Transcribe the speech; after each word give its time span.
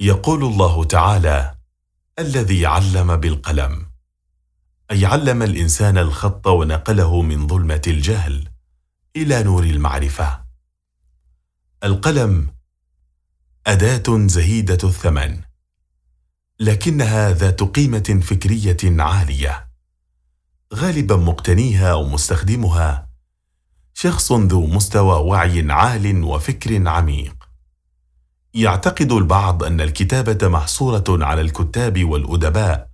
يقول 0.00 0.44
الله 0.44 0.84
تعالى 0.84 1.54
الذي 2.18 2.66
علم 2.66 3.16
بالقلم. 3.16 3.86
أي 4.90 5.06
علم 5.06 5.42
الإنسان 5.42 5.98
الخط 5.98 6.46
ونقله 6.46 7.22
من 7.22 7.46
ظلمة 7.46 7.82
الجهل 7.86 8.48
إلى 9.16 9.42
نور 9.42 9.62
المعرفة. 9.62 10.44
القلم 11.84 12.54
أداة 13.66 14.26
زهيدة 14.26 14.78
الثمن 14.84 15.40
لكنها 16.60 17.30
ذات 17.32 17.62
قيمة 17.62 18.20
فكرية 18.22 19.02
عالية. 19.02 19.68
غالبا 20.74 21.16
مقتنيها 21.16 21.92
أو 21.92 22.08
مستخدمها 22.08 23.08
شخص 23.94 24.32
ذو 24.32 24.66
مستوى 24.66 25.14
وعي 25.14 25.72
عال 25.72 26.24
وفكر 26.24 26.88
عميق. 26.88 27.37
يعتقد 28.58 29.12
البعض 29.12 29.64
أن 29.64 29.80
الكتابة 29.80 30.48
محصورة 30.48 31.04
على 31.08 31.40
الكتاب 31.40 32.04
والأدباء 32.04 32.88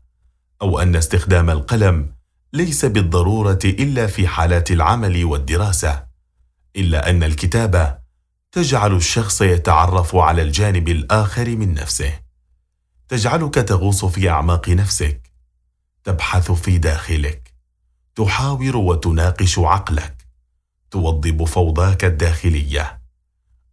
أو 0.62 0.78
أن 0.78 0.96
استخدام 0.96 1.50
القلم 1.50 2.14
ليس 2.52 2.84
بالضرورة 2.84 3.58
إلا 3.64 4.06
في 4.06 4.28
حالات 4.28 4.70
العمل 4.70 5.24
والدراسة 5.24 6.06
إلا 6.76 7.10
أن 7.10 7.22
الكتابة 7.22 7.98
تجعل 8.52 8.96
الشخص 8.96 9.42
يتعرف 9.42 10.16
على 10.16 10.42
الجانب 10.42 10.88
الآخر 10.88 11.56
من 11.56 11.74
نفسه. 11.74 12.20
تجعلك 13.08 13.54
تغوص 13.54 14.04
في 14.04 14.30
أعماق 14.30 14.68
نفسك 14.68 15.30
تبحث 16.04 16.52
في 16.52 16.78
داخلك 16.78 17.54
تحاور 18.14 18.76
وتناقش 18.76 19.58
عقلك 19.58 20.26
توضب 20.90 21.44
فوضاك 21.44 22.04
الداخلية. 22.04 23.03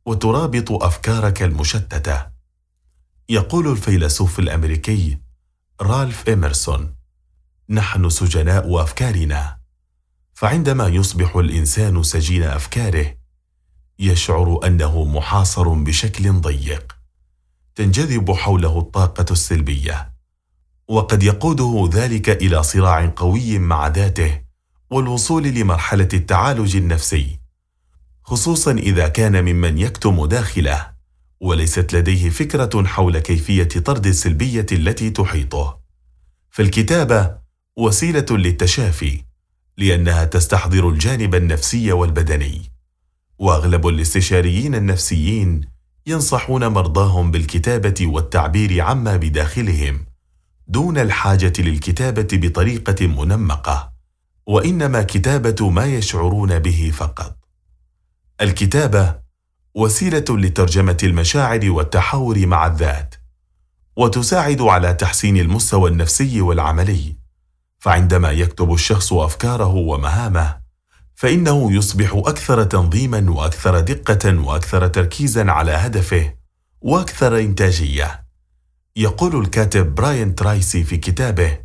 وترابط 0.06 0.72
أفكارك 0.72 1.44
المشتتة. 1.44 2.26
يقول 3.30 3.72
الفيلسوف 3.72 4.40
الأمريكي 4.40 5.18
رالف 5.82 6.30
إمرسون 6.30 6.96
نحن 7.70 8.10
سجناء 8.10 8.82
أفكارنا. 8.82 9.58
فعندما 10.34 10.88
يصبح 10.88 11.36
الإنسان 11.36 12.04
سجين 12.04 12.44
أفكاره 12.44 13.16
يشعر 14.00 14.60
أنه 14.68 15.06
محاصر 15.06 15.70
بشكل 15.70 16.32
ضيق. 16.32 16.98
تنجذب 17.76 18.32
حوله 18.32 18.80
الطاقة 18.80 19.26
السلبية. 19.32 20.14
وقد 20.88 21.24
يقوده 21.24 21.90
ذلك 21.94 22.30
إلى 22.30 22.64
صراع 22.64 23.14
قوي 23.16 23.60
مع 23.60 23.88
ذاته 23.88 24.42
والوصول 24.90 25.44
لمرحلة 25.44 26.10
التعالج 26.14 26.76
النفسي. 26.76 27.41
خصوصا 28.32 28.72
إذا 28.72 29.08
كان 29.08 29.46
ممن 29.46 29.78
يكتم 29.78 30.26
داخله 30.26 30.92
وليست 31.42 31.96
لديه 31.96 32.30
فكرة 32.30 32.84
حول 32.84 33.20
كيفية 33.20 33.64
طرد 33.64 34.06
السلبية 34.06 34.66
التي 34.72 35.10
تحيطه. 35.10 35.80
فالكتابة 36.50 37.38
وسيلة 37.78 38.26
للتشافي 38.32 39.24
لأنها 39.78 40.24
تستحضر 40.24 40.90
الجانب 40.90 41.36
النفسي 41.36 41.92
والبدني. 41.92 42.62
وأغلب 43.40 43.88
الاستشاريين 43.88 44.76
النفسيين 44.76 45.62
ينصحون 46.08 46.68
مرضاهم 46.68 47.32
بالكتابة 47.32 47.96
والتعبير 48.02 48.82
عما 48.82 49.16
بداخلهم 49.16 50.06
دون 50.68 50.98
الحاجة 50.98 51.54
للكتابة 51.60 52.28
بطريقة 52.32 53.08
منمقة. 53.08 53.94
وإنما 54.48 55.04
كتابة 55.04 55.70
ما 55.70 55.86
يشعرون 55.86 56.60
به 56.60 56.92
فقط. 56.96 57.41
الكتابة 58.42 59.16
وسيلة 59.76 60.26
لترجمة 60.30 60.98
المشاعر 61.04 61.60
والتحاور 61.64 62.46
مع 62.46 62.68
الذات 62.68 63.16
وتساعد 63.96 64.62
على 64.62 64.94
تحسين 64.94 65.38
المستوى 65.38 65.90
النفسي 65.90 66.42
والعملي. 66.42 67.16
فعندما 67.80 68.32
يكتب 68.32 68.74
الشخص 68.74 69.14
أفكاره 69.14 69.74
ومهامه 69.76 70.62
فإنه 71.16 71.72
يصبح 71.74 72.12
أكثر 72.16 72.64
تنظيما 72.64 73.32
وأكثر 73.32 73.80
دقة 73.80 74.40
وأكثر 74.40 74.88
تركيزا 74.88 75.52
على 75.52 75.72
هدفه 75.72 76.34
وأكثر 76.82 77.40
إنتاجية. 77.40 78.24
يقول 78.96 79.42
الكاتب 79.42 79.96
براين 79.96 80.36
ترايسي 80.36 80.84
في 80.84 80.98
كتابه 80.98 81.58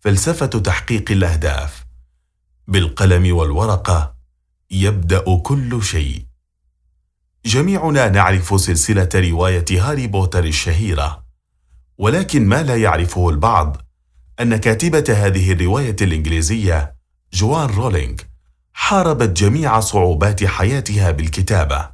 فلسفة 0.00 0.46
تحقيق 0.46 1.10
الأهداف 1.10 1.86
بالقلم 2.68 3.36
والورقة 3.36 4.14
يبدأ 4.70 5.36
كل 5.36 5.82
شيء. 5.82 6.29
جميعنا 7.46 8.08
نعرف 8.08 8.60
سلسلة 8.60 9.08
رواية 9.14 9.64
هاري 9.70 10.06
بوتر 10.06 10.44
الشهيرة. 10.44 11.24
ولكن 11.98 12.46
ما 12.46 12.62
لا 12.62 12.76
يعرفه 12.76 13.30
البعض 13.30 13.76
أن 14.40 14.56
كاتبة 14.56 15.04
هذه 15.08 15.52
الرواية 15.52 15.96
الإنجليزية 16.00 16.94
جوان 17.32 17.70
رولينج 17.70 18.20
حاربت 18.72 19.28
جميع 19.28 19.80
صعوبات 19.80 20.44
حياتها 20.44 21.10
بالكتابة. 21.10 21.90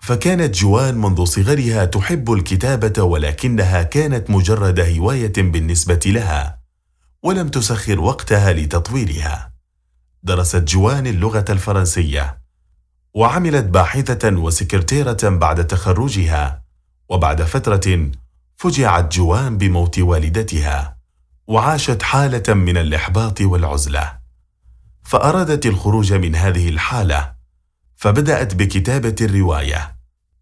فكانت 0.00 0.54
جوان 0.54 0.94
منذ 0.94 1.24
صغرها 1.24 1.84
تحب 1.84 2.32
الكتابة 2.32 3.02
ولكنها 3.02 3.82
كانت 3.82 4.30
مجرد 4.30 4.80
هواية 4.80 5.32
بالنسبة 5.36 6.00
لها 6.06 6.58
ولم 7.22 7.48
تسخر 7.48 8.00
وقتها 8.00 8.52
لتطويرها. 8.52 9.52
درست 10.22 10.64
جوان 10.64 11.06
اللغة 11.06 11.44
الفرنسية. 11.48 12.37
وعملت 13.14 13.64
باحثة 13.64 14.36
وسكرتيرة 14.36 15.18
بعد 15.22 15.66
تخرجها 15.66 16.62
وبعد 17.08 17.42
فترة 17.42 18.10
فجعت 18.56 19.12
جوان 19.14 19.58
بموت 19.58 19.98
والدتها 19.98 20.98
وعاشت 21.46 22.02
حالة 22.02 22.54
من 22.54 22.76
الإحباط 22.76 23.40
والعزلة. 23.40 24.18
فأرادت 25.04 25.66
الخروج 25.66 26.12
من 26.12 26.34
هذه 26.34 26.68
الحالة 26.68 27.32
فبدأت 27.96 28.54
بكتابة 28.54 29.14
الرواية. 29.20 29.98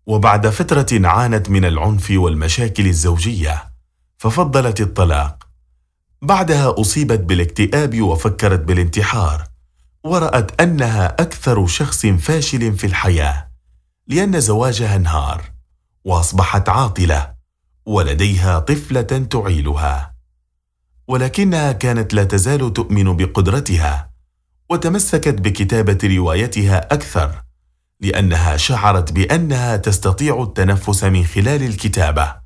وبعد 0.06 0.48
فترة 0.48 1.08
عانت 1.08 1.50
من 1.50 1.64
العنف 1.64 2.10
والمشاكل 2.10 2.86
الزوجية 2.86 3.64
ففضلت 4.18 4.80
الطلاق. 4.80 5.48
بعدها 6.22 6.80
أصيبت 6.80 7.20
بالاكتئاب 7.20 8.00
وفكرت 8.00 8.60
بالانتحار. 8.60 9.44
ورأت 10.06 10.60
أنها 10.60 11.06
أكثر 11.06 11.66
شخص 11.66 12.06
فاشل 12.06 12.76
في 12.76 12.86
الحياة 12.86 13.48
لأن 14.08 14.40
زواجها 14.40 14.96
انهار 14.96 15.42
وأصبحت 16.04 16.68
عاطلة 16.68 17.34
ولديها 17.86 18.58
طفلة 18.58 19.02
تعيلها. 19.02 20.14
ولكنها 21.08 21.72
كانت 21.72 22.14
لا 22.14 22.24
تزال 22.24 22.72
تؤمن 22.72 23.16
بقدرتها 23.16 24.10
وتمسكت 24.70 25.40
بكتابة 25.40 25.98
روايتها 26.16 26.94
أكثر 26.94 27.42
لأنها 28.00 28.56
شعرت 28.56 29.12
بأنها 29.12 29.76
تستطيع 29.76 30.42
التنفس 30.42 31.04
من 31.04 31.24
خلال 31.24 31.62
الكتابة. 31.62 32.36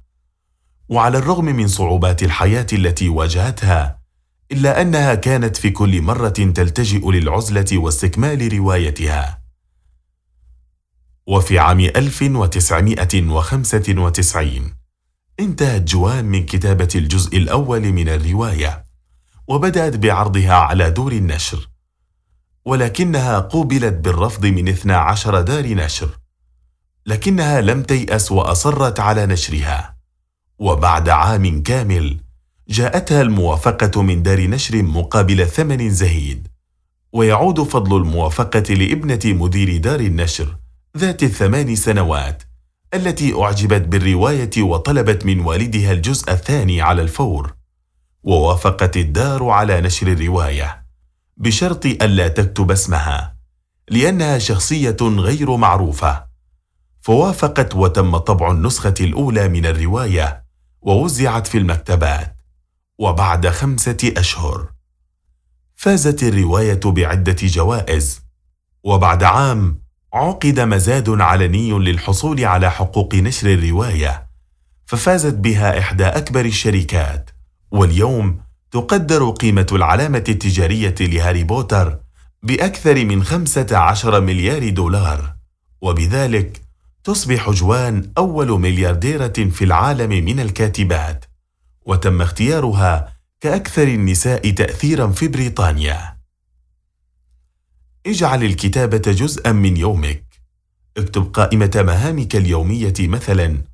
وعلى 0.88 1.18
الرغم 1.18 1.44
من 1.44 1.68
صعوبات 1.68 2.22
الحياة 2.22 2.66
التي 2.72 3.08
واجهتها 3.08 3.99
إلا 4.52 4.82
أنها 4.82 5.14
كانت 5.14 5.56
في 5.56 5.70
كل 5.70 6.02
مرة 6.02 6.28
تلتجئ 6.28 7.10
للعزلة 7.10 7.66
واستكمال 7.72 8.52
روايتها. 8.52 9.40
وفي 11.26 11.58
عام 11.58 11.80
1995 11.80 14.74
انتهت 15.40 15.82
جوان 15.82 16.24
من 16.24 16.46
كتابة 16.46 16.88
الجزء 16.94 17.36
الأول 17.36 17.92
من 17.92 18.08
الرواية 18.08 18.86
وبدأت 19.48 19.96
بعرضها 19.96 20.54
على 20.54 20.90
دور 20.90 21.12
النشر 21.12 21.68
ولكنها 22.64 23.38
قوبلت 23.38 23.94
بالرفض 23.94 24.46
من 24.46 24.68
12 24.68 25.40
دار 25.40 25.74
نشر 25.74 26.18
لكنها 27.06 27.60
لم 27.60 27.82
تيأس 27.82 28.32
وأصرت 28.32 29.00
على 29.00 29.26
نشرها. 29.26 29.96
وبعد 30.58 31.08
عام 31.08 31.62
كامل 31.62 32.20
جاءتها 32.70 33.22
الموافقة 33.22 34.02
من 34.02 34.22
دار 34.22 34.40
نشر 34.40 34.82
مقابل 34.82 35.46
ثمن 35.46 35.90
زهيد. 35.90 36.48
ويعود 37.12 37.62
فضل 37.62 37.96
الموافقة 37.96 38.74
لابنة 38.74 39.20
مدير 39.24 39.76
دار 39.76 40.00
النشر 40.00 40.56
ذات 40.96 41.22
الثمان 41.22 41.76
سنوات 41.76 42.42
التي 42.94 43.34
أعجبت 43.34 43.88
بالرواية 43.88 44.50
وطلبت 44.58 45.26
من 45.26 45.40
والدها 45.40 45.92
الجزء 45.92 46.32
الثاني 46.32 46.80
على 46.80 47.02
الفور. 47.02 47.54
ووافقت 48.22 48.96
الدار 48.96 49.48
على 49.48 49.80
نشر 49.80 50.06
الرواية 50.06 50.84
بشرط 51.36 51.86
ألا 51.86 52.28
تكتب 52.28 52.70
اسمها 52.70 53.36
لأنها 53.88 54.38
شخصية 54.38 54.96
غير 55.02 55.56
معروفة. 55.56 56.24
فوافقت 57.00 57.74
وتم 57.74 58.16
طبع 58.16 58.50
النسخة 58.50 58.94
الأولى 59.00 59.48
من 59.48 59.66
الرواية 59.66 60.44
ووزعت 60.82 61.46
في 61.46 61.58
المكتبات. 61.58 62.39
وبعد 63.00 63.48
خمسة 63.48 64.12
أشهر. 64.16 64.68
فازت 65.76 66.22
الرواية 66.22 66.80
بعدة 66.84 67.36
جوائز. 67.42 68.20
وبعد 68.84 69.22
عام 69.22 69.82
عقد 70.14 70.60
مزاد 70.60 71.10
علني 71.10 71.72
للحصول 71.72 72.44
على 72.44 72.70
حقوق 72.70 73.14
نشر 73.14 73.54
الرواية. 73.54 74.26
ففازت 74.86 75.34
بها 75.34 75.78
إحدى 75.78 76.04
أكبر 76.04 76.44
الشركات. 76.44 77.30
واليوم 77.70 78.40
تقدر 78.70 79.30
قيمة 79.30 79.66
العلامة 79.72 80.24
التجارية 80.28 80.94
لهاري 81.00 81.44
بوتر 81.44 81.98
بأكثر 82.42 83.04
من 83.04 83.24
15 83.24 84.20
مليار 84.20 84.68
دولار. 84.70 85.34
وبذلك 85.80 86.60
تصبح 87.04 87.50
جوان 87.50 88.12
أول 88.18 88.50
مليارديرة 88.60 89.48
في 89.50 89.64
العالم 89.64 90.10
من 90.24 90.40
الكاتبات. 90.40 91.29
وتم 91.86 92.22
اختيارها 92.22 93.12
كأكثر 93.40 93.82
النساء 93.82 94.50
تأثيرا 94.50 95.06
في 95.06 95.28
بريطانيا. 95.28 96.16
اجعل 98.06 98.44
الكتابة 98.44 99.12
جزءا 99.12 99.52
من 99.52 99.76
يومك. 99.76 100.24
اكتب 100.96 101.22
قائمة 101.22 101.70
مهامك 101.86 102.36
اليومية 102.36 102.94
مثلا 103.00 103.64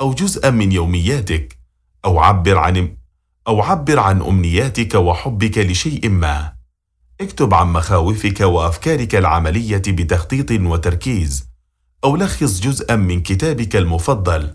أو 0.00 0.14
جزءا 0.14 0.50
من 0.50 0.72
يومياتك 0.72 1.58
أو 2.04 2.18
عبر 2.18 2.58
عن 2.58 2.96
أو 3.48 3.62
عبر 3.62 3.98
عن 3.98 4.22
أمنياتك 4.22 4.94
وحبك 4.94 5.58
لشيء 5.58 6.08
ما. 6.08 6.56
اكتب 7.20 7.54
عن 7.54 7.72
مخاوفك 7.72 8.40
وأفكارك 8.40 9.14
العملية 9.14 9.82
بتخطيط 9.86 10.50
وتركيز 10.50 11.48
أو 12.04 12.16
لخص 12.16 12.60
جزءا 12.60 12.96
من 12.96 13.22
كتابك 13.22 13.76
المفضل 13.76 14.54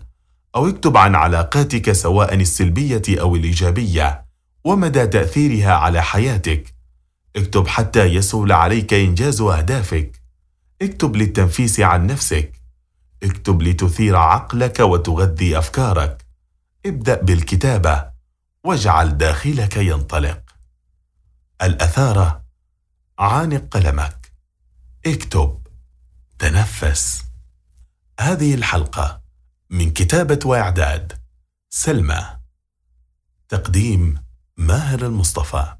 أو 0.54 0.68
اكتب 0.68 0.96
عن 0.96 1.14
علاقاتك 1.14 1.92
سواء 1.92 2.34
السلبية 2.34 3.02
أو 3.20 3.36
الإيجابية 3.36 4.24
ومدى 4.64 5.06
تأثيرها 5.06 5.72
على 5.72 6.02
حياتك. 6.02 6.74
اكتب 7.36 7.68
حتى 7.68 8.04
يسهل 8.04 8.52
عليك 8.52 8.94
إنجاز 8.94 9.40
أهدافك. 9.40 10.22
اكتب 10.82 11.16
للتنفيس 11.16 11.80
عن 11.80 12.06
نفسك. 12.06 12.52
اكتب 13.22 13.62
لتثير 13.62 14.16
عقلك 14.16 14.80
وتغذي 14.80 15.58
أفكارك. 15.58 16.24
ابدأ 16.86 17.22
بالكتابة 17.22 18.04
واجعل 18.64 19.18
داخلك 19.18 19.76
ينطلق. 19.76 20.40
الأثارة 21.62 22.42
عانق 23.18 23.64
قلمك. 23.70 24.32
اكتب 25.06 25.58
تنفس. 26.38 27.24
هذه 28.20 28.54
الحلقة. 28.54 29.21
من 29.72 29.90
كتابة 29.90 30.38
وإعداد 30.44 31.12
سلمى. 31.70 32.26
تقديم 33.48 34.24
ماهر 34.56 35.06
المصطفى. 35.06 35.76